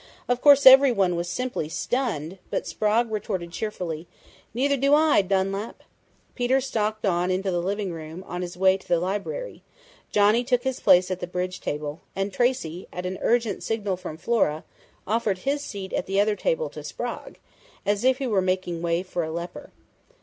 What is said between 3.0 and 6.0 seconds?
retorted cheerfully, 'Neither do I, Dunlap!'